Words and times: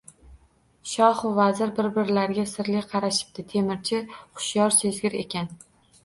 Shohu 0.91 1.31
vazir 1.39 1.73
bir-birlariga 1.79 2.45
sirli 2.51 2.81
qarashibdi. 2.93 3.45
Temirchi 3.51 3.99
hushyor, 4.15 4.73
sezgir 4.79 5.19
ekan. 5.21 5.53